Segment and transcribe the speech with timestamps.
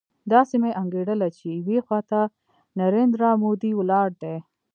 [0.31, 2.19] داسې مې انګېرله چې يوې خوا ته
[2.79, 4.35] نریندرا مودي ولاړ دی.